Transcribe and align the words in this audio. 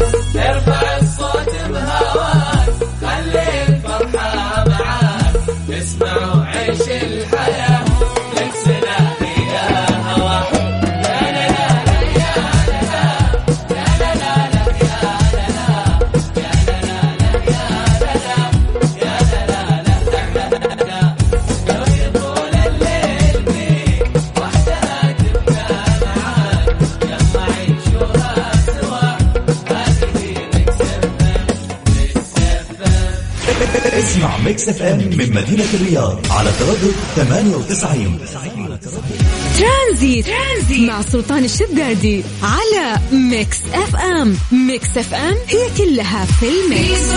Serve 0.00 0.69
Mix 34.50 34.68
FM 34.68 34.98
من 34.98 35.34
مدينة 35.34 35.64
الرياض 35.74 36.18
على 36.30 36.50
تردد 36.58 36.94
98 37.16 38.18
ترانزيت. 39.58 40.26
ترانزيت 40.26 40.88
مع 40.88 41.02
سلطان 41.02 41.44
الشدادي 41.44 42.22
على 42.42 43.00
Mix 43.12 43.58
FM. 43.74 44.36
Mix 44.52 44.98
FM 44.98 45.34
هي 45.48 45.68
كلها 45.78 46.24
في 46.24 46.46
ال 46.48 46.61
mix. 46.61 47.12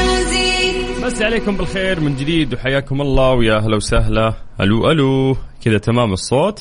بس 1.03 1.21
عليكم 1.21 1.57
بالخير 1.57 1.99
من 1.99 2.15
جديد 2.15 2.53
وحياكم 2.53 3.01
الله 3.01 3.31
ويا 3.31 3.59
هلا 3.59 3.75
وسهلا. 3.75 4.34
ألو 4.61 4.91
ألو. 4.91 5.37
كذا 5.65 5.77
تمام 5.77 6.13
الصوت؟ 6.13 6.59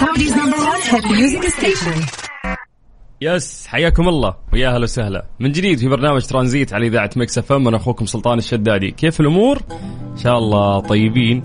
Saudi's 0.00 0.34
number 0.40 0.60
one 0.72 0.82
hit 0.90 1.04
music 1.10 1.42
station. 1.58 2.27
Yes 3.20 3.66
حياكم 3.66 4.08
الله 4.08 4.34
ويا 4.52 4.68
هلا 4.68 4.82
وسهلا. 4.82 5.24
من 5.40 5.52
جديد 5.52 5.78
في 5.78 5.88
برنامج 5.88 6.22
ترانزيت 6.22 6.72
على 6.72 6.86
إذاعة 6.86 7.10
Mix 7.16 7.38
FM 7.38 7.68
أنا 7.68 7.76
أخوكم 7.76 8.06
سلطان 8.06 8.38
الشدادي. 8.38 8.90
كيف 8.90 9.20
الأمور؟ 9.20 9.58
إن 10.12 10.16
شاء 10.16 10.38
الله 10.38 10.80
طيبين. 10.80 11.42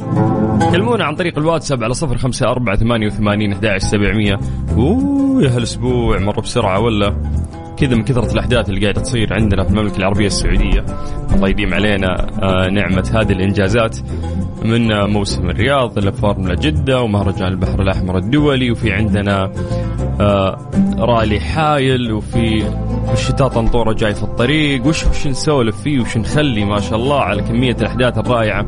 كلمونا 0.71 1.05
عن 1.05 1.15
طريق 1.15 1.37
الواتساب 1.37 1.83
على 1.83 1.93
صفر 1.93 2.17
خمسة 2.17 2.47
أربعة 2.47 2.75
ثمانية 2.75 3.07
وثمانين 3.07 3.53
أحد 3.53 3.77
سبعمية. 3.77 4.39
أوه 4.77 5.43
يا 5.43 5.49
هالأسبوع 5.49 6.19
مر 6.19 6.39
بسرعة 6.39 6.79
ولا؟ 6.79 7.15
كذا 7.77 7.95
من 7.95 8.03
كثرة 8.03 8.31
الأحداث 8.31 8.69
اللي 8.69 8.81
قاعدة 8.81 9.01
تصير 9.01 9.33
عندنا 9.33 9.63
في 9.63 9.69
المملكة 9.69 9.97
العربية 9.97 10.27
السعودية. 10.27 10.85
الله 11.35 11.49
يديم 11.49 11.73
علينا 11.73 12.27
آه، 12.43 12.69
نعمة 12.69 13.11
هذه 13.15 13.31
الإنجازات 13.31 13.97
من 14.65 15.09
موسم 15.09 15.49
الرياض 15.49 15.97
إلى 15.97 16.11
فورمولا 16.11 16.55
جدة 16.55 17.01
ومهرجان 17.01 17.47
البحر 17.47 17.81
الأحمر 17.81 18.17
الدولي 18.17 18.71
وفي 18.71 18.91
عندنا 18.91 19.51
آه، 20.21 20.57
رالي 20.99 21.39
حايل 21.39 22.11
وفي 22.11 22.63
الشتاء 23.13 23.47
طنطورة 23.47 23.93
جاي 23.93 24.13
في 24.15 24.23
الطريق. 24.23 24.85
وش 24.87 25.03
وش 25.05 25.27
نسولف 25.27 25.81
فيه 25.81 25.99
وش 25.99 26.17
نخلي 26.17 26.65
ما 26.65 26.79
شاء 26.79 26.95
الله 26.99 27.19
على 27.19 27.41
كمية 27.41 27.75
الأحداث 27.81 28.17
الرائعة 28.17 28.65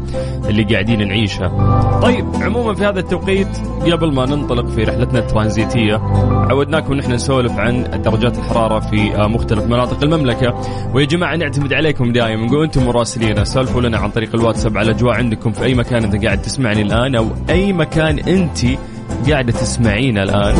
اللي 0.50 0.64
قاعدين 0.64 1.08
نعيشها. 1.08 2.00
طيب 2.04 2.26
عموما 2.42 2.74
في 2.74 2.86
هذا 2.86 3.00
التوقيت 3.00 3.48
قبل 3.92 4.14
ما 4.14 4.26
ننطلق 4.26 4.68
في 4.68 4.84
رحلتنا 4.84 5.20
الترانزيتية 5.20 5.96
عودناكم 6.50 6.94
نحن 6.94 7.12
نسولف 7.12 7.52
عن 7.52 8.02
درجات 8.06 8.38
الحرارة 8.38 8.80
في 8.80 9.16
آه، 9.16 9.28
مختلف 9.28 9.64
مناطق 9.64 10.04
المملكة. 10.04 10.54
ويا 10.94 11.06
جماعة 11.06 11.36
نعتمد 11.36 11.74
عليكم 11.74 12.12
دائما 12.12 12.46
نقول 12.46 12.64
أنتم 12.64 12.86
مراسلين 12.86 13.46
سولفوا 13.46 13.82
لنا 13.82 13.98
عن 13.98 14.10
طريق 14.10 14.36
الواتساب 14.36 14.78
على 14.78 14.92
أجواء 14.92 15.16
عندكم 15.16 15.52
في 15.52 15.64
أي 15.64 15.74
مكان 15.74 16.04
أنت 16.04 16.26
قاعد 16.26 16.42
تسمعني 16.42 16.82
الآن 16.82 17.16
أو 17.16 17.28
أي 17.50 17.74
مكان 17.74 18.20
أنت 18.20 18.58
قاعدة 19.30 19.52
تسمعينا 19.52 20.24
الآن. 20.24 20.56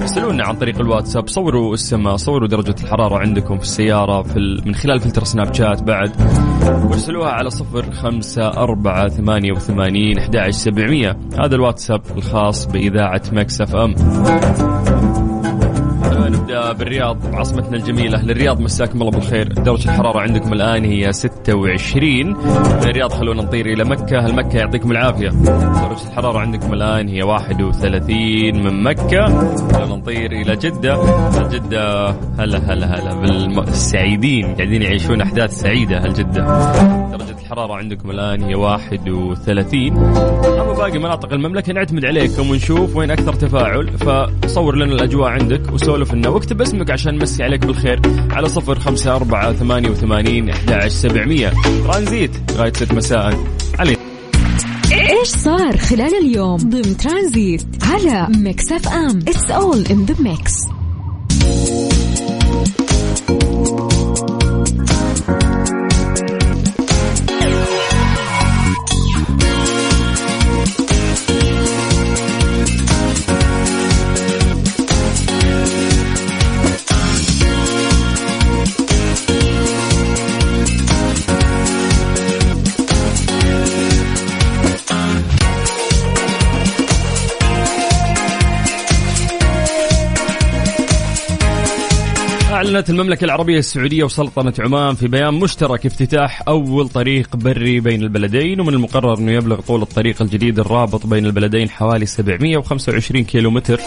ارسلونا 0.00 0.44
عن 0.44 0.56
طريق 0.56 0.80
الواتساب. 0.80 1.28
صوروا 1.28 1.74
السماء 1.74 2.16
صوروا 2.16 2.48
درجة 2.48 2.74
الحرارة 2.84 3.18
عندكم 3.18 3.56
في 3.56 3.62
السيارة 3.62 4.22
في 4.22 4.36
ال... 4.36 4.62
من 4.66 4.74
خلال 4.74 5.00
فلتر 5.00 5.24
سناب 5.24 5.54
شات 5.54 5.82
بعد. 5.82 6.12
وارسلوها 6.84 7.30
على 7.30 7.50
صفر 7.50 7.92
خمسة 7.92 8.48
أربعة 8.48 9.08
ثمانية 9.08 9.52
وثمانين 9.52 10.18
أحد 10.18 10.50
سبعمية. 10.50 11.16
هذا 11.38 11.54
الواتساب 11.54 12.02
الخاص 12.16 12.66
بإذاعة 12.66 13.22
مكسف 13.32 13.76
أم. 13.76 13.94
بالرياض 16.50 17.34
عاصمتنا 17.34 17.76
الجميلة 17.76 18.18
أهل 18.18 18.30
الرياض 18.30 18.60
مساكم 18.60 19.00
الله 19.00 19.10
بالخير. 19.10 19.52
درجه 19.52 19.84
الحرارة 19.90 20.20
عندكم 20.20 20.52
الآن 20.52 20.84
هي 20.84 21.12
26 21.12 22.26
من 22.26 22.82
الرياض 22.82 23.12
خلونا 23.12 23.42
نطير 23.42 23.66
إلى 23.66 23.84
مكة. 23.84 24.18
أهل 24.18 24.34
مكة 24.34 24.56
يعطيكم 24.58 24.90
العافية؟ 24.90 25.28
درجه 25.28 26.08
الحرارة 26.10 26.38
عندكم 26.38 26.74
الآن 26.74 27.08
هي 27.08 27.22
31 27.22 28.64
من 28.64 28.82
مكة. 28.82 29.26
خلونا 29.72 29.96
نطير 29.96 30.32
إلى 30.32 30.56
جدة. 30.56 30.98
جدة 31.48 32.08
هلا 32.38 32.58
هلا 32.58 32.86
هلا 32.86 33.14
بالسعيدين 33.60 34.54
قاعدين 34.54 34.82
يعيشون 34.82 35.20
أحداث 35.20 35.60
سعيدة 35.60 35.96
أهل 35.96 36.12
جدة؟ 36.12 36.44
درجه 37.50 37.60
الحرارة 37.60 37.74
عندكم 37.74 38.10
الآن 38.10 38.42
هي 38.42 38.54
31 38.54 39.96
أما 40.46 40.72
باقي 40.72 40.98
مناطق 40.98 41.32
المملكة 41.32 41.72
نعتمد 41.72 42.04
عليكم 42.04 42.50
ونشوف 42.50 42.96
وين 42.96 43.10
أكثر 43.10 43.32
تفاعل. 43.32 43.98
فصور 43.98 44.76
لنا 44.76 44.92
الأجواء 44.92 45.28
عندك 45.28 45.72
وسولف 45.72 46.14
لنا. 46.14 46.28
واكتب 46.28 46.60
اسمك 46.60 46.90
عشان 46.90 47.14
نمسي 47.14 47.42
عليك 47.42 47.66
بالخير. 47.66 48.00
على 48.30 48.48
صفر 48.48 48.78
خمسة 48.78 49.16
أربعة 49.16 49.52
ثمانية 49.52 49.90
وثمانين 49.90 50.52
سبعمية. 50.86 51.52
ترانزيت 51.84 52.30
لغاية 52.50 52.72
ست 52.72 52.94
مساء. 52.94 53.44
علي. 53.78 53.96
إيش 54.92 55.28
صار 55.28 55.76
خلال 55.76 56.14
اليوم 56.14 56.56
ضمن 56.56 56.96
ترانزيت 56.96 57.62
على 57.82 58.28
Mix 58.38 58.72
FM؟ 58.72 59.18
It's 59.18 59.50
all 59.50 59.86
in 59.90 60.04
the 60.04 60.14
mix 60.22 60.79
أعلنت 92.70 92.90
المملكة 92.90 93.24
العربية 93.24 93.58
السعودية 93.58 94.04
وسلطنة 94.04 94.52
عمان 94.58 94.94
في 94.94 95.08
بيان 95.08 95.34
مشترك 95.34 95.86
افتتاح 95.86 96.42
أول 96.48 96.88
طريق 96.88 97.36
بري 97.36 97.80
بين 97.80 98.02
البلدين 98.02 98.60
ومن 98.60 98.74
المقرر 98.74 99.18
أنه 99.18 99.32
يبلغ 99.32 99.60
طول 99.60 99.82
الطريق 99.82 100.22
الجديد 100.22 100.58
الرابط 100.58 101.06
بين 101.06 101.26
البلدين 101.26 101.70
حوالي 101.70 102.06
725 102.06 103.24
كيلومتر. 103.24 103.80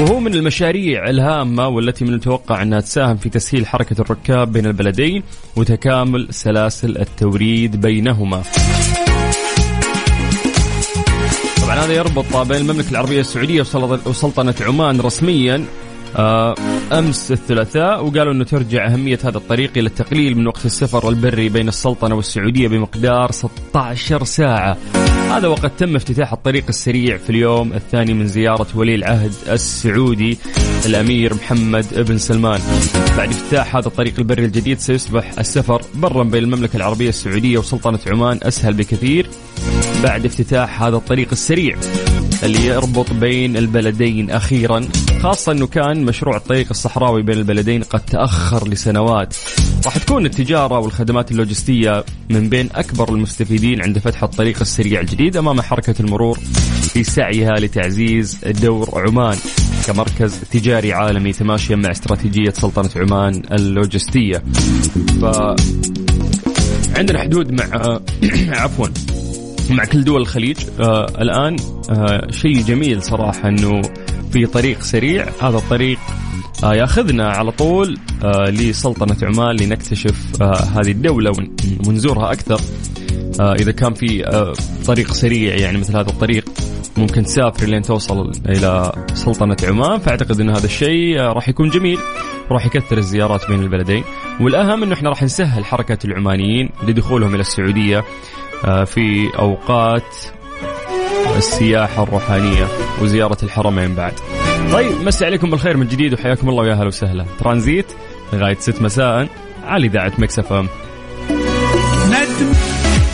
وهو 0.00 0.20
من 0.20 0.34
المشاريع 0.34 1.10
الهامة 1.10 1.68
والتي 1.68 2.04
من 2.04 2.10
المتوقع 2.10 2.62
أنها 2.62 2.80
تساهم 2.80 3.16
في 3.16 3.28
تسهيل 3.28 3.66
حركة 3.66 4.00
الركاب 4.00 4.52
بين 4.52 4.66
البلدين 4.66 5.22
وتكامل 5.56 6.28
سلاسل 6.30 6.96
التوريد 6.98 7.80
بينهما. 7.80 8.42
طبعا 11.62 11.74
هذا 11.74 11.92
يربط 11.92 12.36
بين 12.36 12.60
المملكة 12.60 12.90
العربية 12.90 13.20
السعودية 13.20 13.62
وسلطنة- 13.62 14.62
عمان 14.62 15.00
رسميا 15.00 15.64
أمس 16.18 17.32
الثلاثاء 17.32 18.04
وقالوا 18.04 18.32
إنه 18.32 18.44
ترجع 18.44 18.86
أهمية 18.86 19.18
هذا 19.24 19.38
الطريق 19.38 19.70
إلى 19.76 19.86
التقليل 19.86 20.36
من 20.38 20.46
وقت 20.46 20.66
السفر 20.66 21.08
البري 21.08 21.48
بين 21.48 21.68
السلطنة 21.68 22.14
والسعودية 22.14 22.68
بمقدار 22.68 23.32
16 23.32 24.24
ساعة. 24.24 24.76
هذا 25.30 25.48
وقد 25.48 25.76
تم 25.76 25.96
افتتاح 25.96 26.32
الطريق 26.32 26.64
السريع 26.68 27.16
في 27.16 27.30
اليوم 27.30 27.72
الثاني 27.72 28.14
من 28.14 28.26
زيارة 28.26 28.66
ولي 28.74 28.94
العهد 28.94 29.32
السعودي 29.48 30.38
الأمير 30.86 31.34
محمد 31.34 31.86
بن 32.08 32.18
سلمان. 32.18 32.60
بعد 33.16 33.28
افتتاح 33.28 33.76
هذا 33.76 33.88
الطريق 33.88 34.14
البري 34.18 34.44
الجديد 34.44 34.78
سيصبح 34.78 35.38
السفر 35.38 35.82
برا 35.94 36.24
بين 36.24 36.44
المملكة 36.44 36.76
العربية 36.76 37.08
السعودية 37.08 37.58
وسلطنة 37.58 37.98
عمان 38.06 38.38
أسهل 38.42 38.74
بكثير 38.74 39.30
بعد 40.02 40.24
افتتاح 40.24 40.82
هذا 40.82 40.96
الطريق 40.96 41.28
السريع 41.32 41.76
اللي 42.42 42.66
يربط 42.66 43.12
بين 43.12 43.56
البلدين 43.56 44.30
أخيرا 44.30 44.88
خاصة 45.22 45.52
إنه 45.52 45.66
كان 45.66 46.04
مشروع 46.04 46.36
الطريق 46.36 46.66
الصحراوي 46.70 47.22
بين 47.22 47.38
البلدين 47.38 47.82
قد 47.82 48.00
تأخر 48.00 48.68
لسنوات. 48.68 49.34
راح 49.84 49.98
تكون 49.98 50.26
التجارة 50.26 50.78
والخدمات 50.78 51.30
اللوجستية 51.30 52.04
من 52.30 52.48
بين 52.48 52.68
أكبر 52.74 53.08
المستفيدين 53.08 53.82
عند 53.82 53.98
فتح 53.98 54.22
الطريق 54.22 54.60
السريع 54.60 55.00
الجديد 55.00 55.36
أمام 55.36 55.60
حركة 55.60 55.94
المرور 56.00 56.38
في 56.92 57.04
سعيها 57.04 57.54
لتعزيز 57.54 58.38
دور 58.44 58.90
عمان 58.94 59.36
كمركز 59.86 60.40
تجاري 60.52 60.92
عالمي 60.92 61.32
تماشيا 61.32 61.76
مع 61.76 61.90
استراتيجية 61.90 62.50
سلطنة 62.50 62.90
عمان 62.96 63.42
اللوجستية. 63.52 64.42
ف 65.20 65.24
عندنا 66.96 67.18
حدود 67.22 67.52
مع 67.52 68.00
عفوا. 68.62 69.15
مع 69.70 69.84
كل 69.84 70.04
دول 70.04 70.20
الخليج. 70.20 70.56
آه 70.80 71.06
الآن 71.20 71.56
آه 71.90 72.30
شيء 72.30 72.62
جميل 72.62 73.02
صراحة 73.02 73.48
إنه 73.48 73.82
في 74.32 74.46
طريق 74.46 74.80
سريع. 74.82 75.26
هذا 75.42 75.56
الطريق 75.56 75.98
آه، 76.64 76.74
ياخذنا 76.74 77.28
على 77.28 77.50
طول 77.50 77.98
آه، 78.24 78.50
لسلطنة 78.50 79.16
عمان 79.22 79.56
لنكتشف 79.56 80.42
آه، 80.42 80.54
هذه 80.54 80.90
الدولة 80.90 81.30
ون- 81.30 81.56
ونزورها 81.88 82.32
أكثر. 82.32 82.60
آه، 83.40 83.52
إذا 83.54 83.72
كان 83.72 83.94
في 83.94 84.26
آه، 84.26 84.52
طريق 84.86 85.12
سريع 85.12 85.54
يعني 85.56 85.78
مثل 85.78 85.96
هذا 85.96 86.08
الطريق 86.10 86.44
ممكن 86.96 87.22
تسافر 87.22 87.66
لين 87.66 87.82
توصل 87.82 88.32
إلى 88.48 88.92
سلطنة 89.14 89.56
عمان. 89.64 89.98
فأعتقد 89.98 90.40
أن 90.40 90.50
هذا 90.50 90.64
الشيء 90.66 91.20
آه، 91.20 91.32
راح 91.32 91.48
يكون 91.48 91.68
جميل 91.70 91.98
راح 92.50 92.66
يكثر 92.66 92.98
الزيارات 92.98 93.48
بين 93.48 93.62
البلدين. 93.62 94.04
والأهم 94.40 94.82
أنه 94.82 94.94
إحنا 94.94 95.08
راح 95.10 95.22
نسهل 95.22 95.64
حركة 95.64 95.98
العمانيين 96.04 96.68
لدخولهم 96.88 97.34
إلى 97.34 97.40
السعودية. 97.40 97.98
آه، 97.98 98.04
في 98.64 99.30
أوقات 99.38 100.16
السياحة 101.36 102.02
الروحانية 102.02 102.66
وزيارة 103.02 103.38
الحرمين 103.42 103.94
بعد. 103.94 104.12
طيب 104.72 104.92
مسي 105.02 105.24
عليكم 105.24 105.50
بالخير 105.50 105.76
من 105.76 105.88
جديد 105.88 106.12
وحياكم 106.12 106.48
الله 106.48 106.62
ويا 106.62 106.74
هلا 106.74 106.86
وسهلا. 106.86 107.26
ترانزيت 107.40 107.86
لغاية 108.32 108.56
6 108.60 108.82
مساء 108.82 109.28
على 109.64 109.86
إذاعة 109.86 110.12
مكسف 110.18 110.52
أم. 110.52 110.68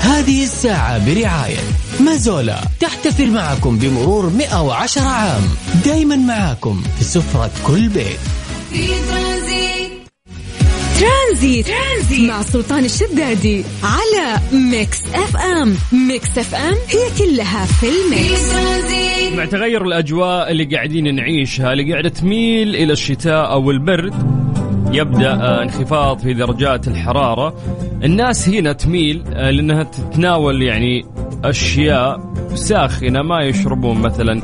هذه 0.00 0.44
الساعة 0.44 1.06
برعاية 1.06 1.58
مازولا. 2.00 2.60
تحتفل 2.80 3.30
معكم 3.30 3.78
بمرور 3.78 4.30
110 4.30 5.02
عام. 5.02 5.42
دايما 5.84 6.16
معاكم 6.16 6.82
في 6.98 7.04
سفرة 7.04 7.50
كل 7.66 7.88
بيت. 7.88 8.20
ترانزيت. 11.02 11.66
ترانزيت. 11.66 12.30
مع 12.30 12.42
سلطان 12.42 12.84
الشدادي 12.84 13.64
على 13.82 14.40
Mix 14.52 15.02
FM. 15.14 15.76
Mix 16.08 16.38
FM 16.38 16.74
هي 16.88 17.18
كلها 17.18 17.64
في 17.66 17.86
ال 17.86 18.00
mix. 18.00 18.54
مع 19.36 19.44
تغير 19.44 19.84
الأجواء 19.84 20.50
اللي 20.50 20.64
قاعدين 20.64 21.14
نعيشها 21.14 21.72
اللي 21.72 21.92
قاعدة 21.92 22.08
تميل 22.08 22.76
إلى 22.76 22.92
الشتاء 22.92 23.50
أو 23.52 23.70
البرد 23.70 24.14
يبدأ 24.92 25.32
آه، 25.32 25.62
انخفاض 25.62 26.18
في 26.18 26.34
درجات 26.34 26.88
الحرارة. 26.88 27.54
الناس 28.04 28.48
هنا 28.48 28.72
تميل 28.72 29.22
آه، 29.32 29.50
لأنها 29.50 29.82
تتناول 29.82 30.62
يعني 30.62 31.04
أشياء 31.44 32.32
ساخنة 32.54 33.22
ما 33.22 33.42
يشربون 33.42 33.98
مثلا 33.98 34.42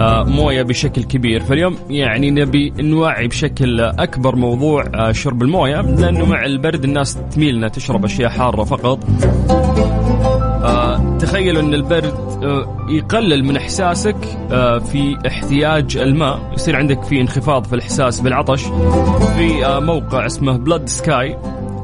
آه، 0.00 0.24
موية 0.24 0.62
بشكل 0.62 1.02
كبير. 1.02 1.40
فاليوم 1.40 1.76
يعني 1.90 2.30
نبي 2.30 2.72
نوعي 2.78 3.28
بشكل 3.28 3.80
أكبر 3.80 4.36
موضوع 4.36 4.84
آه، 4.94 5.12
شرب 5.12 5.42
الموية. 5.42 5.80
لأنه 5.80 6.24
مع 6.24 6.44
البرد 6.44 6.84
الناس 6.84 7.18
تميل 7.34 7.56
أنها 7.56 7.68
تشرب 7.68 8.04
أشياء 8.04 8.30
حارة 8.30 8.64
فقط. 8.64 8.98
آه، 10.64 11.18
تخيلوا 11.18 11.62
إن 11.62 11.74
البرد 11.74 12.14
يقلل 12.88 13.44
من 13.44 13.56
إحساسك 13.56 14.16
في 14.92 15.18
احتياج 15.26 15.96
الماء. 15.96 16.52
يصير 16.54 16.76
عندك 16.76 17.02
في 17.02 17.20
انخفاض 17.20 17.64
في 17.64 17.72
الإحساس 17.72 18.20
بالعطش. 18.20 18.62
في 19.36 19.78
موقع 19.80 20.26
اسمه 20.26 20.56
بلاد 20.56 20.88
سكاي 20.88 21.36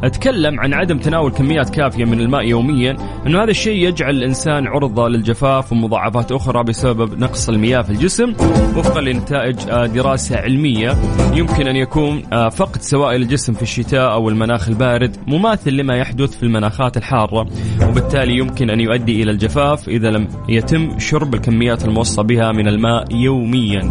أتكلم 0.04 0.60
عن 0.60 0.74
عدم 0.74 0.98
تناول 0.98 1.32
كميات 1.32 1.70
كافية 1.70 2.04
من 2.04 2.20
الماء 2.20 2.44
يوميا 2.44 2.96
إنه 3.26 3.42
هذا 3.42 3.50
الشيء 3.50 3.88
يجعل 3.88 4.14
الإنسان 4.14 4.66
عرضة 4.66 5.08
للجفاف 5.08 5.72
ومضاعفات 5.72 6.32
أخرى 6.32 6.64
بسبب 6.64 7.18
نقص 7.18 7.48
المياه 7.48 7.82
في 7.82 7.90
الجسم 7.90 8.34
وفقا 8.76 9.00
لنتائج 9.00 9.56
آه، 9.70 9.86
دراسة 9.86 10.36
علمية 10.36 10.96
يمكن 11.34 11.66
أن 11.66 11.76
يكون 11.76 12.22
آه، 12.32 12.48
فقد 12.48 12.82
سوائل 12.82 13.22
الجسم 13.22 13.52
في 13.52 13.62
الشتاء 13.62 14.12
أو 14.12 14.28
المناخ 14.28 14.68
البارد 14.68 15.16
مماثل 15.26 15.72
لما 15.72 15.96
يحدث 15.96 16.36
في 16.36 16.42
المناخات 16.42 16.96
الحارة 16.96 17.46
وبالتالي 17.88 18.38
يمكن 18.38 18.70
أن 18.70 18.80
يؤدي 18.80 19.22
إلى 19.22 19.30
الجفاف 19.30 19.88
إذا 19.88 20.10
لم 20.10 20.28
يتم 20.48 20.98
شرب 20.98 21.34
الكميات 21.34 21.84
الموصى 21.84 22.22
بها 22.22 22.52
من 22.52 22.68
الماء 22.68 23.04
يوميا. 23.14 23.90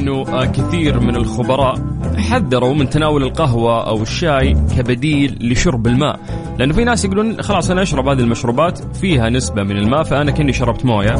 إنه 0.00 0.24
آه، 0.28 0.44
كثير 0.44 1.00
من 1.00 1.16
الخبراء 1.16 1.74
حذروا 2.16 2.74
من 2.74 2.90
تناول 2.90 3.22
القهوة 3.22 3.88
أو 3.88 4.02
الشاي 4.02 4.56
كبديل 4.76 5.38
لشرب 5.40 5.86
الماء. 5.86 6.20
لأنه 6.58 6.74
في 6.74 6.84
ناس 6.84 7.04
يقولون 7.04 7.42
خلاص 7.42 7.70
أنا 7.70 7.82
أشرب 7.82 8.08
هذه 8.08 8.20
المشروبات 8.20 8.96
فيها 8.96 9.30
نسبة 9.30 9.62
من 9.62 9.76
الماء 9.76 10.02
فأنا 10.02 10.30
كني 10.30 10.52
شربت 10.52 10.84
موية. 10.84 11.14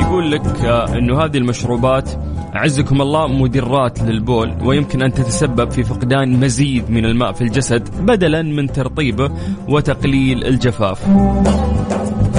يقول 0.00 0.30
لك 0.30 0.64
آه، 0.64 0.98
أنه 0.98 1.24
هذه 1.24 1.38
المشروبات 1.38 2.10
أعزكم 2.54 3.02
الله 3.02 3.26
مدرات 3.26 4.02
للبول 4.02 4.54
ويمكن 4.64 5.02
أن 5.02 5.12
تتسبب 5.12 5.70
في 5.70 5.82
فقدان 5.82 6.40
مزيد 6.40 6.90
من 6.90 7.04
الماء 7.04 7.32
في 7.32 7.42
الجسد 7.42 7.88
بدلا 8.00 8.42
من 8.42 8.66
ترطيبه 8.66 9.30
وتقليل 9.68 10.44
الجفاف. 10.44 11.04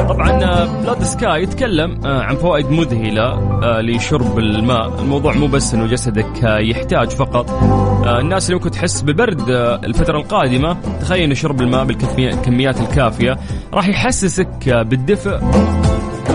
طبعا 0.09 0.65
بلاد 0.65 1.03
سكاي 1.03 1.43
يتكلم 1.43 2.05
آه، 2.05 2.21
عن 2.21 2.35
فوائد 2.35 2.71
مذهلة 2.71 3.23
آه، 3.63 3.81
لشرب 3.81 4.39
الماء. 4.39 4.99
الموضوع 5.01 5.33
مو 5.33 5.47
بس 5.47 5.73
إنه 5.73 5.87
جسدك 5.87 6.43
آه، 6.45 6.57
يحتاج 6.59 7.09
فقط. 7.09 7.49
آه، 7.49 8.19
الناس 8.19 8.45
اللي 8.49 8.55
ممكن 8.55 8.71
تحس 8.71 9.01
ببرد 9.01 9.49
آه، 9.49 9.75
الفترة 9.83 10.17
القادمة. 10.17 10.77
تخيل 11.01 11.23
ان 11.29 11.35
شرب 11.35 11.61
الماء 11.61 11.85
بالكميات 11.85 12.79
الكافية. 12.81 13.37
راح 13.73 13.87
يحسسك 13.87 14.69
آه، 14.69 14.81
بالدفء. 14.81 15.39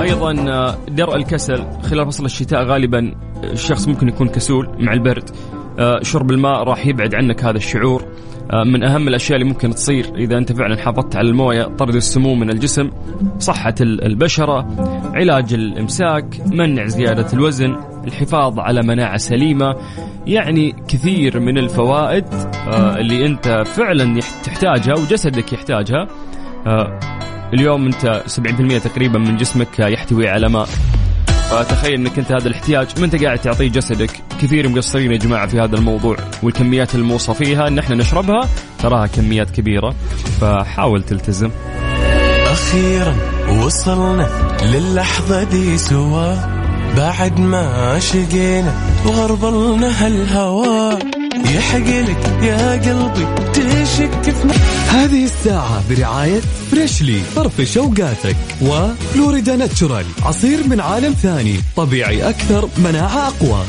أيضا 0.01 0.35
آه، 0.49 0.75
درء 0.89 1.17
الكسل. 1.17 1.65
خلال 1.83 2.07
فصل 2.07 2.25
الشتاء 2.25 2.65
غالبا 2.65 3.15
الشخص 3.45 3.89
ممكن 3.89 4.09
يكون 4.09 4.29
كسول 4.29 4.69
مع 4.79 4.93
البرد. 4.93 5.31
آه، 5.79 6.03
شرب 6.03 6.31
الماء 6.31 6.63
راح 6.63 6.87
يبعد 6.87 7.15
عنك 7.15 7.45
هذا 7.45 7.57
الشعور. 7.57 8.03
آه، 8.03 8.07
من 8.55 8.85
أهم 8.85 9.09
الأشياء 9.09 9.39
اللي 9.41 9.49
ممكن 9.53 9.71
تصير 9.71 10.07
إذا 10.17 10.39
أنت 10.39 10.53
فعلا 10.53 10.77
حافظت 10.77 11.17
على 11.17 11.29
الموية 11.29 11.63
طرد 11.65 11.95
السموم 11.95 12.41
من 12.41 12.51
الجسم 12.51 12.91
صحة 13.39 13.75
ال- 13.81 14.05
البشرة 14.05 14.67
علاج 15.15 15.55
الإمساك 15.55 16.41
منع 16.47 16.87
زيادة 16.87 17.27
الوزن 17.33 17.77
الحفاظ 18.07 18.59
على 18.59 18.83
مناعة 18.83 19.17
سليمة 19.17 19.77
يعني 20.27 20.75
كثير 20.89 21.41
من 21.41 21.59
الفوائد 21.59 22.25
آه، 22.69 22.97
اللي 22.99 23.27
أنت 23.27 23.63
فعلا 23.67 24.21
تحتاجها 24.45 24.95
وجسدك 24.95 25.53
يحتاجها. 25.53 26.07
آه، 26.67 27.01
اليوم 27.55 27.87
أنت 27.87 28.23
70% 28.27 28.79
تقريبا 28.79 29.19
من 29.19 29.37
جسمك 29.37 29.79
يحتوي 29.79 30.29
على 30.29 30.49
ماء. 30.49 30.69
فتخيل 31.51 31.93
إنك 31.95 32.19
أنت 32.19 32.33
هذا 32.33 32.49
الاحتياج. 32.49 32.87
ما 32.99 33.05
أنت 33.05 33.25
قاعد 33.25 33.39
تعطيه 33.39 33.69
جسدك؟ 33.69 34.11
كثير 34.43 34.69
مقصرين 34.69 35.13
يا 35.13 35.17
جماعة 35.17 35.47
في 35.47 35.61
هذا 35.61 35.77
الموضوع 35.77 36.17
والكميات 36.43 36.95
الموصى 36.95 37.35
فيها 37.35 37.69
ان 37.69 37.79
إحنا 37.79 37.97
نشربها. 37.97 38.49
تراها 38.79 39.07
كميات 39.07 39.51
كبيرة 39.51 39.95
فحاول 40.41 41.03
تلتزم. 41.03 41.51
أخيرا 42.47 43.17
وصلنا 43.65 44.29
للحظة 44.73 45.43
دي 45.43 45.79
سوا. 45.79 46.35
بعد 46.97 47.41
ما 47.41 47.99
شقينا 47.99 48.75
وغربلنا 49.07 50.07
هالهوا 50.07 50.80
يحقلك 51.45 52.43
يا 52.43 52.73
قلبي 52.73 53.53
تشك 53.53 54.23
في 54.23 54.59
هذه 54.89 55.25
الساعة 55.25 55.83
برعاية 55.91 56.41
فريشلي 56.71 57.21
طرف 57.37 57.61
شوقاتك 57.61 58.37
وفلوريدا 58.63 59.57
ناتشورال. 59.57 60.05
عصير 60.23 60.69
من 60.69 60.81
عالم 60.81 61.13
ثاني 61.13 61.61
طبيعي 61.77 62.29
أكثر 62.29 62.69
مناعة 62.85 63.29
أقوى. 63.29 63.65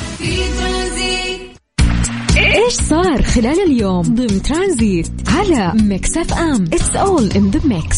إيش 2.38 2.74
صار 2.74 3.24
خلال 3.24 3.64
اليوم؟ 3.68 4.02
ضمن 4.02 4.42
ترانزيت 4.42 5.12
على 5.28 5.74
ميكس 5.84 6.18
اف 6.18 6.34
ام. 6.34 6.64
اتس 6.74 6.96
اول 6.96 7.32
ان 7.32 7.52
ذا 7.52 7.60
ميكس 7.66 7.98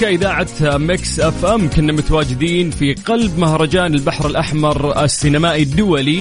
كاذاعه 0.00 0.48
Mix 0.62 1.20
FM 1.20 1.70
كنا 1.70 1.92
متواجدين 1.92 2.70
في 2.70 2.94
قلب 2.94 3.38
مهرجان 3.38 3.94
البحر 3.94 4.26
الأحمر 4.26 5.04
السينمائي 5.04 5.62
الدولي. 5.62 6.20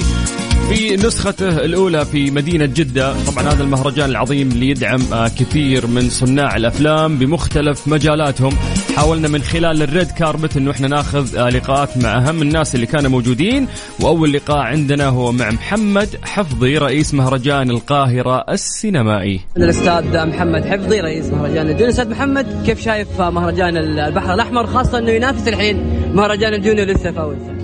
في 0.70 0.96
نسخته 0.96 1.50
الأولى 1.50 2.06
في 2.06 2.32
مدينة 2.32 2.66
جدة، 2.66 3.14
طبعا 3.24 3.44
هذا 3.44 3.64
المهرجان 3.64 4.10
العظيم 4.10 4.52
اللي 4.52 4.70
يدعم 4.70 5.02
آه، 5.14 5.28
كثير 5.28 5.88
من 5.88 6.10
صناع 6.10 6.56
الأفلام 6.56 7.18
بمختلف 7.18 7.88
مجالاتهم، 7.88 8.54
حاولنا 8.96 9.28
من 9.28 9.42
خلال 9.42 9.82
ال 9.82 9.89
red 9.89 10.12
carpet 10.12 10.58
إنه 10.58 10.72
إحنا 10.72 10.88
ناخذ 10.88 11.38
آه، 11.38 11.50
لقاءات 11.50 11.98
مع 11.98 12.18
أهم 12.18 12.42
الناس 12.42 12.76
اللي 12.76 12.86
كانوا 12.86 13.12
موجودين، 13.12 13.68
وأول 14.00 14.34
لقاء 14.34 14.58
عندنا 14.58 15.08
هو 15.08 15.32
مع 15.32 15.52
محمد 15.52 16.10
حفظي 16.24 16.78
رئيس 16.78 17.14
مهرجان 17.14 17.72
القاهرة 17.72 18.46
السينمائي. 18.50 19.42
الأستاذ 19.58 20.26
محمد 20.26 20.66
حفظي 20.66 21.00
رئيس 21.00 21.26
مهرجان 21.26 21.70
الجونو 21.70 21.90
أستاذ 21.90 22.10
محمد 22.10 22.64
كيف 22.66 22.82
شايف 22.82 23.22
مهرجان 23.22 23.78
البحر 23.78 24.34
الأحمر 24.34 24.68
خاصة 24.68 24.98
إنه 24.98 25.12
ينافس 25.12 25.48
الحين 25.48 25.84
مهرجان 26.14 26.54
الجونو 26.54 26.84
لسه 26.84 27.10
آه، 27.10 27.57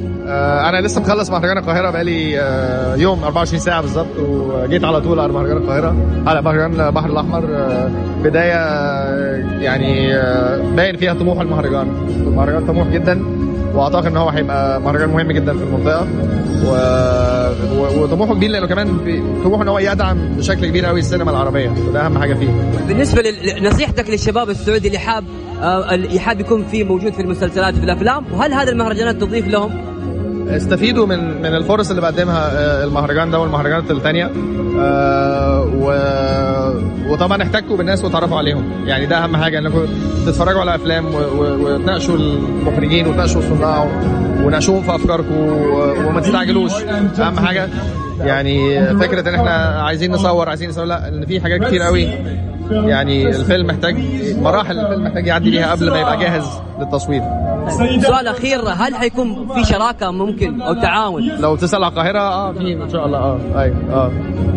أنا 0.70 0.82
لسه 0.82 1.02
مخلص 1.02 1.30
مهرجان 1.30 1.58
القاهرة 1.58 1.90
بقالي 1.90 2.40
آه، 2.40 2.96
يوم 2.96 3.24
24 3.24 3.60
ساعة 3.60 3.82
بالظبط 3.82 4.20
وجيت 4.20 4.84
على 4.84 5.02
طول 5.02 5.20
على 5.20 5.34
مهرجان 5.34 5.58
القاهرة 5.58 5.96
على 6.28 6.42
مهرجان 6.42 6.82
البحر 6.82 7.10
الأحمر 7.10 7.44
آه، 7.56 7.90
بداية 8.24 8.54
آه، 8.56 9.62
يعني 9.62 10.16
آه، 10.16 10.58
باين 10.76 10.98
فيها 10.98 11.14
طموح 11.14 11.42
المهرجان 11.42 11.88
المهرجان 12.28 12.68
طموح 12.68 12.88
جدا 12.88 13.22
وأعتقد 13.74 14.06
إن 14.06 14.18
هو 14.18 14.30
هيبقى 14.30 14.82
مهرجان 14.82 15.10
مهم 15.10 15.32
جدا 15.32 15.58
في 15.58 15.64
المنطقة 15.64 16.08
و... 16.66 16.72
و... 17.78 18.04
وطموحه 18.04 18.34
كبير 18.34 18.50
لأنه 18.50 18.68
كمان. 18.68 18.98
طموحه 19.44 19.64
إن 19.64 19.68
هو 19.68 19.80
يدعم 19.80 20.18
بشكل 20.38 20.66
كبير 20.66 20.86
قوي 20.86 21.00
السينما 21.00 21.32
العربية 21.32 21.70
وده 21.90 22.06
أهم 22.06 22.18
حاجة 22.18 22.34
فيه 22.34 22.48
بالنسبة 22.88 23.22
لنصيحتك 23.60 24.10
للشباب 24.10 24.50
السعودي 24.50 24.88
اللي 24.88 25.00
حاب 25.00 25.24
آه، 25.62 25.94
اللي 25.96 26.20
حاب 26.20 26.40
يكون 26.40 26.66
فيه 26.66 26.84
موجود 26.84 27.14
في 27.14 27.22
المسلسلات 27.22 27.76
في 27.76 27.84
الأفلام 27.84 28.26
وهل 28.34 28.54
هذه 28.54 28.70
المهرجانات 28.70 29.16
تضيف 29.16 29.48
لهم؟ 29.48 29.72
استفيدوا 30.48 31.06
من 31.06 31.42
من 31.42 31.46
الفرص 31.56 31.90
اللي 31.90 32.02
بقدمها 32.02 32.52
آه، 32.54 32.84
المهرجان 32.84 33.32
ده 33.32 33.40
والمهرجانات 33.40 33.92
الثانية 33.92 34.32
و... 35.82 35.94
وطبعا 37.10 37.44
احتكوا 37.44 37.78
بالناس 37.78 38.04
وتعرفوا 38.06 38.38
عليهم 38.38 38.64
يعني 38.86 39.06
ده 39.06 39.24
أهم 39.24 39.36
حاجة 39.38 39.60
إنكم 39.60 39.86
تتفرجوا 40.26 40.62
على 40.62 40.76
أفلام. 40.76 41.06
وتناقشوا 41.38 42.16
المخرجين 42.18 43.08
وتناقشوا 43.08 43.42
الصناع 43.42 43.88
وناقشوهم 44.44 44.84
في 44.84 44.96
أفكاركم. 44.96 45.36
وما 46.08 46.22
تستعجلوش 46.22 46.72
أهم 47.20 47.40
حاجة 47.40 47.70
يعني 48.20 48.86
فكرة 49.00 49.30
إن 49.30 49.36
إحنا 49.36 49.52
عايزين 49.84 50.12
نصور 50.12 50.50
عايزين 50.50 50.70
نصور 50.70 50.86
لا 50.86 51.08
إن 51.08 51.26
في 51.26 51.42
حاجات 51.42 51.64
كتير 51.68 51.82
قوي 51.82 52.08
يعني 52.72 53.28
الفيلم 53.30 53.68
محتاج 53.68 53.96
مراحل 54.38 54.80
الفيلم 54.80 55.04
محتاج 55.04 55.28
يعدي 55.28 55.52
بيها 55.52 55.72
قبل 55.72 55.90
ما 55.90 56.00
يبقى 56.00 56.18
جاهز 56.18 56.46
للتصوير 56.80 57.22
سؤال 58.02 58.28
أخير 58.28 58.60
هل 58.70 58.96
حيكون 58.96 59.48
في 59.54 59.64
شراكة 59.64 60.12
ممكن 60.12 60.62
أو 60.62 60.74
تعاون؟ 60.74 61.24
لو 61.40 61.56
تسأل 61.56 61.84
على 61.84 61.92
القاهرة 61.92 62.20
آه 62.20 62.52
في 62.52 62.74
إن 62.74 62.90
شاء 62.90 63.06
الله 63.06 63.18
آه 63.18 63.40
أيوه 63.56 63.76
آه 63.94 64.12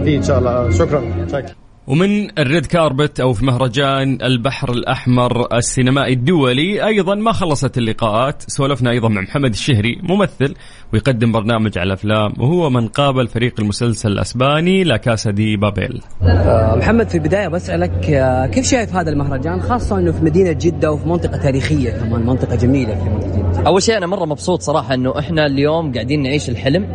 في 0.05 0.17
إن 0.17 0.23
شاء 0.23 0.39
الله 0.39 0.51
آه. 0.51 0.71
شكرا 0.71 1.27
شكرا 1.29 1.66
ومن 1.87 2.39
الريد 2.39 2.67
كاربت 2.67 3.21
أو 3.21 3.33
في 3.33 3.45
مهرجان 3.45 4.19
البحر 4.23 4.73
الأحمر 4.73 5.57
السينمائي 5.57 6.13
الدولي 6.13 6.87
أيضا 6.87 7.15
ما 7.15 7.33
خلصت 7.33 7.79
اللقاءات 7.79 8.43
سولفنا 8.47 8.91
أيضا 8.91 9.09
مع 9.09 9.21
محمد 9.21 9.51
الشهري 9.51 9.99
ممثل 10.03 10.55
ويقدم 10.93 11.33
برنامج 11.33 11.79
على 11.79 11.87
الافلام 11.87 12.33
وهو 12.39 12.71
من 12.71 12.89
قابل 12.89 13.29
فريق 13.29 13.61
المسلسل 13.61 14.13
الأسباني 14.13 14.85
La 14.85 14.97
Casa 14.97 15.31
de 15.31 15.57
Papel. 15.57 16.03
آه، 16.23 16.75
محمد 16.77 17.09
في 17.09 17.15
البداية 17.15 17.49
بسألك 17.49 18.11
آه، 18.11 18.47
كيف 18.47 18.67
شايف 18.67 18.95
هذا 18.95 19.11
المهرجان؟ 19.11 19.61
خاصة 19.61 19.99
إنه 19.99 20.13
في 20.13 20.25
مدينة 20.25 20.53
جدة 20.53 20.93
وفي 20.93 21.09
منطقة 21.09 21.37
تاريخية 21.37 21.91
كمان 21.91 22.27
منطقة 22.27 22.57
جميلة 22.57 22.95
في 22.95 23.11
منطقه 23.11 23.53
جدة. 23.53 23.63
أول 23.67 23.83
شيء 23.83 23.97
أنا 23.97 24.07
مرة 24.07 24.25
مبسوط 24.25 24.61
صراحة 24.61 24.95
إنه 24.95 25.19
إحنا 25.19 25.47
اليوم 25.47 25.93
قاعدين 25.93 26.23
نعيش 26.23 26.49
الحلم 26.49 26.87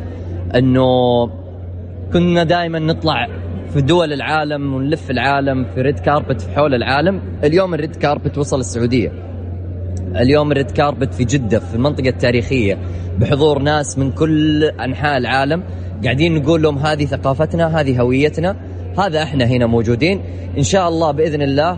إنه 0.56 0.86
كنا 2.14 2.44
دائما 2.44 2.80
نطلع 2.80 3.28
في 3.74 3.82
دول 3.82 4.14
العالم 4.14 4.74
ونلف 4.74 5.12
العالم 5.12 5.66
في 5.66 5.82
red 5.82 6.00
carpet 6.00 6.42
في 6.42 6.52
حول 6.52 6.74
العالم. 6.74 7.22
اليوم 7.44 7.74
ال 7.74 7.79
red 7.79 7.96
carpet 7.96 8.38
وصل 8.38 8.60
السعودية. 8.60 9.12
اليوم 10.16 10.52
الريد 10.52 10.72
كاربت 10.72 11.14
في 11.14 11.24
جدة 11.24 11.60
في 11.60 11.76
المنطقة 11.76 12.10
التاريخية 12.10 12.78
بحضور 13.20 13.60
ناس 13.60 13.98
من 13.98 14.12
كل 14.12 14.64
أنحاء 14.64 15.18
العالم. 15.18 15.64
قاعدين 16.04 16.36
نقول 16.36 16.62
لهم 16.62 16.78
هذه 16.78 17.06
ثقافتنا 17.06 17.80
هذه 17.80 18.02
هويتنا 18.02 18.56
هذا 19.00 19.24
إحنا 19.24 19.46
هنا 19.46 19.66
موجودين. 19.66 20.22
إن 20.58 20.64
شاء 20.64 20.90
الله 20.90 21.12
بإذن 21.12 21.42
الله 21.42 21.78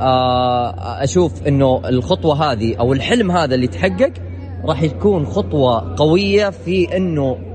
آه، 0.00 1.02
أشوف 1.04 1.46
إنه 1.46 1.82
الخطوة 1.88 2.52
هذه 2.52 2.76
أو 2.76 2.92
الحلم 2.92 3.30
هذا 3.30 3.54
اللي 3.54 3.66
تحقق 3.66 4.12
راح 4.64 4.82
يكون 4.82 5.26
خطوة 5.26 5.94
قوية 5.96 6.50
في 6.50 6.96
إنه 6.96 7.47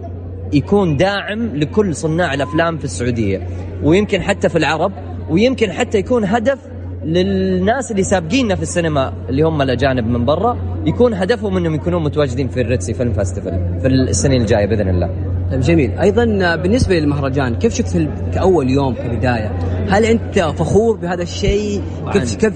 يكون 0.54 0.98
داعم 0.98 1.56
لكل 1.56 1.96
صناع 1.96 2.34
الأفلام 2.34 2.78
في 2.78 2.86
السعودية 2.86 3.48
ويمكن 3.84 4.22
حتى 4.22 4.50
في 4.50 4.58
العرب 4.58 4.92
ويمكن 5.30 5.72
حتى 5.72 5.98
يكون 5.98 6.26
هدف 6.26 6.60
للناس 7.04 7.92
اللي 7.92 8.04
سابقيننا 8.04 8.56
في 8.56 8.62
السينما 8.62 9.14
اللي 9.30 9.44
هم 9.44 9.62
الأجانب 9.62 10.08
من 10.08 10.26
برا 10.26 10.58
يكون 10.86 11.14
هدفهم 11.14 11.58
إنهم 11.58 11.76
يكونون 11.76 12.04
متواجدين 12.04 12.48
في 12.48 12.62
ال 12.62 12.66
Red 12.66 12.80
Sea 12.80 12.94
Film 12.94 13.14
Festival 13.14 13.80
في 13.82 13.88
السنين 13.88 14.42
الجاية 14.42 14.66
بإذن 14.66 14.90
الله. 14.90 15.33
طيب 15.54 15.62
جميل. 15.62 16.00
أيضا 16.00 16.56
بالنسبة 16.56 17.00
للمهرجان 17.00 17.56
كيف 17.56 17.74
شفت 17.74 18.08
كأول 18.34 18.70
يوم 18.70 18.96
كبداية؟ 18.96 19.52
هل 19.90 20.06
أنت 20.06 20.40
فخور 20.40 20.96
بهذا 20.96 21.24
الشيء؟ 21.24 21.82
كيف 22.14 22.36
كيف 22.36 22.54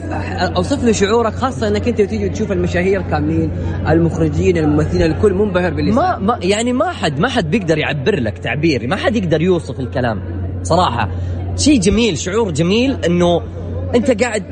أوصف 0.58 0.84
لي 0.84 0.94
شعورك 0.94 1.34
خاصة 1.34 1.68
إنك 1.68 1.88
أنت 1.88 2.02
تيجي 2.02 2.30
تشوف 2.30 2.52
المشاهير 2.52 3.02
كاملين 3.02 3.52
المخرجين 3.90 4.58
الممثلين 4.58 5.12
الكل 5.12 5.34
منبهر 5.34 5.74
باللي 5.74 5.92
ما, 5.92 6.18
ما 6.18 6.40
يعني 6.42 6.74
ما 6.74 6.92
حد 6.92 7.20
ما 7.20 7.30
حد 7.30 7.52
بيقدر 7.52 7.78
يعبر 7.78 8.20
لك 8.20 8.38
تعبير 8.38 8.88
ما 8.88 8.96
حد 8.96 9.16
يقدر 9.16 9.42
يوصف 9.42 9.80
الكلام 9.80 10.22
صراحة. 10.64 11.10
شيء 11.56 11.80
جميل 11.80 12.18
شعور 12.18 12.52
جميل 12.52 12.98
إنه 13.06 13.42
أنت 13.96 14.24
قاعد 14.24 14.44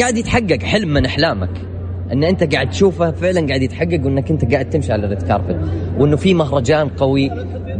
قاعد 0.00 0.16
يتحقق 0.16 0.62
حلم 0.62 0.88
من 0.88 1.06
أحلامك. 1.06 1.71
إن 2.12 2.24
أنت 2.24 2.54
قاعد 2.54 2.70
تشوفه 2.70 3.10
فعلا 3.10 3.46
قاعد 3.46 3.62
يتحقق 3.62 4.00
وإنك 4.04 4.30
أنت 4.30 4.52
قاعد 4.52 4.70
تمشي 4.70 4.92
على 4.92 5.04
الريد 5.04 5.22
كاربت 5.22 5.56
وإنه 5.98 6.16
في 6.16 6.34
مهرجان 6.34 6.88
قوي 6.88 7.30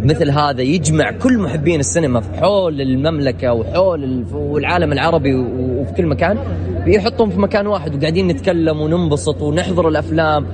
مثل 0.04 0.30
هذا 0.30 0.62
يجمع 0.62 1.10
كل 1.10 1.38
محبين 1.38 1.80
السينما 1.80 2.22
حول 2.40 2.80
المملكة 2.80 3.52
وحول 3.52 4.24
والعالم 4.32 4.92
العربي 4.92 5.34
وفي 5.34 5.92
كل 5.92 6.06
مكان 6.06 6.38
بيحطهم 6.84 7.30
في 7.30 7.40
مكان 7.40 7.66
واحد 7.66 7.94
وقاعدين 7.94 8.28
نتكلم 8.28 8.80
وننبسط 8.80 9.42
ونحضر 9.42 9.88
الأفلام 9.88 10.46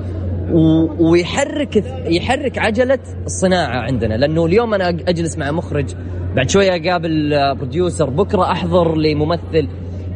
ويحرك 1.00 1.85
يحرك 2.06 2.58
عجلة 2.58 2.99
الصناعة 3.26 3.80
عندنا. 3.80 4.14
لأنه 4.14 4.47
اليوم 4.47 4.75
أنا 4.75 4.88
أجلس 4.88 5.38
مع 5.38 5.50
مخرج 5.50 5.94
بعد 6.37 6.50
شوية 6.50 6.76
أقابل 6.76 7.30
بروديوسر 7.56 8.11
بكرة 8.11 8.52
أحضر 8.52 8.97
لممثل. 8.97 9.68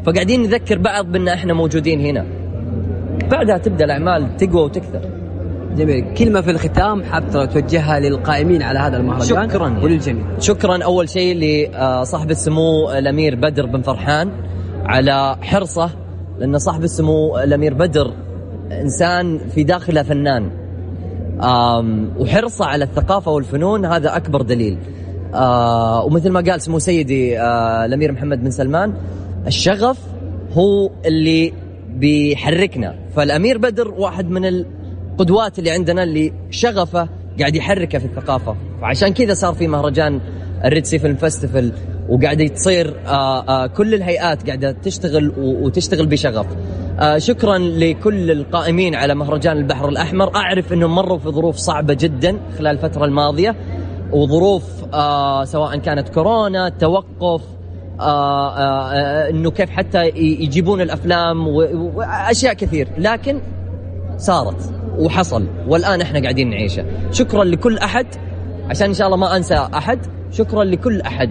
فقاعدين 0.05 0.43
نذكر 0.43 0.79
بعض 0.79 1.13
بأن 1.13 1.29
إحنا 1.29 1.55
موجودين 1.55 2.01
هنا. 2.01 2.42
بعدها 3.31 3.59
تبدأ 3.59 3.85
الأعمال 3.85 4.37
تقوى 4.37 4.63
وتكثر. 4.63 5.01
جميل. 5.77 6.15
كلمة 6.15 6.41
في 6.41 6.51
الختام 6.51 7.03
حاب 7.03 7.31
توجهها 7.31 8.01
للقائمين 8.01 8.63
على 8.63 8.79
هذا 8.79 8.97
المهرجان 8.97 9.49
شكرا 9.49 9.79
وللجميع. 9.83 10.25
شكرا 10.39 10.85
أول 10.85 11.09
شيء 11.09 11.37
لصاحب 11.37 12.31
السمو 12.31 12.91
الأمير 12.91 13.35
بدر 13.35 13.67
بن 13.67 13.83
فرحان 13.83 14.31
على 14.85 15.37
حرصه 15.43 15.91
لأن 16.39 16.59
صاحب 16.59 16.85
السمو 16.85 17.39
الأمير 17.39 17.75
بدر 17.75 18.13
إنسان 18.73 19.39
في 19.39 19.65
داخله 19.65 20.03
فنان. 20.03 20.51
وحرصه 22.19 22.65
على 22.65 22.85
الثقافة 22.85 23.31
والفنون 23.31 23.85
هذا 23.85 24.17
أكبر 24.17 24.43
دليل. 24.43 24.79
آه 25.35 26.05
ومثل 26.05 26.31
ما 26.31 26.41
قال 26.41 26.61
سمو 26.61 26.79
سيدي 26.79 27.41
آه 27.41 27.85
الأمير 27.85 28.13
محمد 28.13 28.41
بن 28.45 28.51
سلمان 28.51 28.93
الشغف 29.47 29.99
هو 30.53 30.91
اللي 31.07 31.53
بيحركنا. 31.95 32.95
فالأمير 33.17 33.59
بدر 33.59 33.89
واحد 33.91 34.31
من 34.31 34.45
القدوات 34.45 35.59
اللي 35.59 35.71
عندنا 35.71 36.03
اللي 36.03 36.33
شغفه 36.51 37.09
قاعد 37.41 37.57
يحركه 37.57 37.99
في 37.99 38.05
الثقافة. 38.05 38.57
فعشان 38.81 39.09
كذا 39.09 39.35
صار 39.35 39.55
في 39.55 39.67
مهرجان 39.67 40.21
ال 40.65 40.70
Red 40.70 40.84
Sea 40.84 40.99
Film 40.99 41.17
Festival 41.17 41.73
وقاعده 42.09 42.47
تصير 42.47 42.95
آه 43.07 43.49
آه 43.49 43.67
كل 43.67 43.95
الهيئات 43.95 44.47
قاعدة 44.47 44.73
تشتغل 44.73 45.33
وتشتغل 45.39 46.07
بشغف. 46.07 46.47
آه 47.01 47.19
شكرا 47.19 47.59
لكل 47.59 48.31
القائمين 48.31 48.95
على 48.95 49.15
مهرجان 49.15 49.57
البحر 49.57 49.89
الأحمر. 49.89 50.37
أعرف 50.37 50.73
إنهم 50.73 50.95
مروا 50.95 51.19
في 51.19 51.29
ظروف 51.29 51.57
صعبة 51.57 51.95
جدا 51.95 52.37
خلال 52.59 52.77
الفترة 52.77 53.05
الماضية 53.05 53.57
وظروف 54.13 54.65
سواء 55.49 55.77
كانت 55.77 56.09
كورونا 56.09 56.69
توقف 56.69 57.43
إنه 59.31 59.51
كيف 59.51 59.71
حتى 59.71 60.09
يجيبون 60.17 60.81
الأفلام 60.81 61.49
وأشياء 61.97 62.55
كثير. 62.55 62.89
لكن 62.99 63.41
صارت 64.17 64.75
وحصل 64.99 65.47
والآن 65.67 66.01
إحنا 66.01 66.23
قاعدين 66.23 66.51
نعيشه. 66.51 66.85
شكرا 67.11 67.45
لكل 67.45 67.79
أحد 67.79 68.07
عشان 68.71 68.87
إن 68.87 68.95
شاء 68.95 69.07
الله 69.07 69.17
ما 69.17 69.37
أنسى 69.37 69.69
أحد 69.75 69.99
شكرا 70.31 70.65
لكل 70.65 71.01
أحد. 71.01 71.31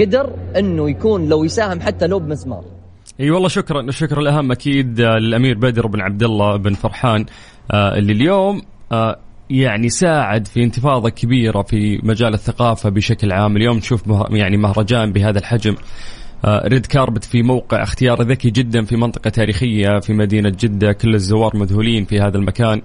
قدر 0.00 0.30
إنه 0.58 0.90
يكون 0.90 1.28
لو 1.28 1.44
يساهم 1.44 1.80
حتى 1.80 2.06
لو 2.06 2.18
بمسمار. 2.18 2.64
إي 3.20 3.30
والله 3.30 3.48
شكرا 3.48 3.80
الشكر 3.80 4.20
الأهم 4.20 4.52
أكيد 4.52 5.00
للأمير 5.00 5.58
بدر 5.58 5.86
بن 5.86 6.00
عبد 6.00 6.22
الله 6.22 6.56
بن 6.56 6.74
فرحان 6.74 7.26
اللي 7.74 8.12
اليوم 8.12 8.62
يعني 9.50 9.88
ساعد 9.88 10.46
في 10.46 10.64
انتفاضة 10.64 11.08
كبيرة 11.08 11.62
في 11.62 12.00
مجال 12.02 12.34
الثقافة 12.34 12.88
بشكل 12.88 13.32
عام. 13.32 13.56
اليوم 13.56 13.76
نشوف 13.76 14.02
يعني 14.30 14.56
مهرجان 14.56 15.12
بهذا 15.12 15.38
الحجم. 15.38 15.74
ريد 16.46 16.86
كاربت 16.86 17.24
في 17.24 17.42
موقع 17.42 17.82
اختيار 17.82 18.22
ذكي 18.22 18.50
جدا 18.50 18.84
في 18.84 18.96
منطقة 18.96 19.30
تاريخية 19.30 20.00
في 20.00 20.12
مدينة 20.12 20.48
جدة. 20.48 20.92
كل 20.92 21.14
الزوار 21.14 21.56
مذهولين 21.56 22.04
في 22.04 22.20
هذا 22.20 22.36
المكان. 22.36 22.82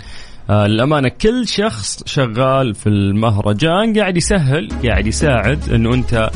آه 0.49 0.67
للأمانة 0.67 1.09
كل 1.21 1.47
شخص 1.47 2.03
شغال 2.05 2.75
في 2.75 2.89
المهرجان. 2.89 3.99
قاعد 3.99 4.17
يسهل 4.17 4.69
قاعد 4.85 5.07
يساعد 5.07 5.69
أنه 5.69 5.93
أنت 5.93 6.13
آه 6.13 6.31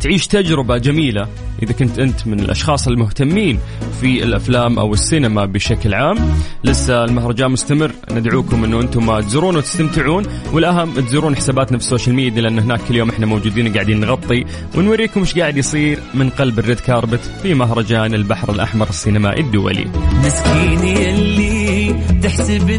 تعيش 0.00 0.26
تجربة 0.26 0.78
جميلة 0.78 1.28
إذا 1.62 1.72
كنت 1.72 1.98
أنت 1.98 2.26
من 2.26 2.40
الأشخاص 2.40 2.88
المهتمين 2.88 3.58
في 4.00 4.22
الأفلام 4.22 4.78
أو 4.78 4.92
السينما 4.92 5.44
بشكل 5.44 5.94
عام. 5.94 6.16
لسه 6.64 7.04
المهرجان 7.04 7.50
مستمر. 7.50 7.90
ندعوكم 8.10 8.64
أنه 8.64 8.80
أنتم 8.80 9.20
تزورون 9.20 9.56
وتستمتعون. 9.56 10.24
والأهم 10.52 10.94
تزورون 10.94 11.36
حساباتنا 11.36 11.78
في 11.78 11.84
ال 11.84 11.89
social 11.89 12.16
media 12.16 12.42
لأن 12.42 12.58
هناك 12.58 12.80
كل 12.88 12.96
يوم 12.96 13.10
إحنا 13.10 13.26
موجودين 13.26 13.72
قاعدين 13.72 14.00
نغطي 14.00 14.44
ونوريكم 14.76 15.20
إيش 15.20 15.38
قاعد 15.38 15.56
يصير 15.56 15.98
من 16.14 16.30
قلب 16.30 16.58
ال 16.58 16.63
red 16.63 16.80
carpet 16.80 17.20
في 17.42 17.54
مهرجان 17.54 18.14
البحر 18.14 18.52
الأحمر 18.52 18.88
السينمائي 18.88 19.40
الدولي. 19.40 19.86
مسكيني 20.24 21.10
اللي 21.10 21.94
تحسب 22.22 22.70